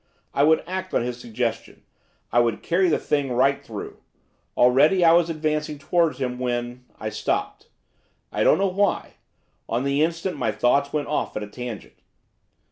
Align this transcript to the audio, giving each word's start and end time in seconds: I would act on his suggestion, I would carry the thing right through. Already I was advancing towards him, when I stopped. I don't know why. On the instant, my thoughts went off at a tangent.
I 0.33 0.41
would 0.41 0.63
act 0.65 0.95
on 0.95 1.03
his 1.03 1.19
suggestion, 1.19 1.83
I 2.31 2.39
would 2.39 2.63
carry 2.63 2.89
the 2.89 2.97
thing 2.97 3.31
right 3.31 3.63
through. 3.63 3.97
Already 4.57 5.05
I 5.05 5.11
was 5.11 5.29
advancing 5.29 5.77
towards 5.77 6.17
him, 6.17 6.39
when 6.39 6.85
I 6.99 7.09
stopped. 7.09 7.69
I 8.31 8.43
don't 8.43 8.57
know 8.57 8.65
why. 8.65 9.17
On 9.69 9.83
the 9.83 10.01
instant, 10.01 10.37
my 10.37 10.51
thoughts 10.51 10.91
went 10.91 11.07
off 11.07 11.37
at 11.37 11.43
a 11.43 11.47
tangent. 11.47 11.99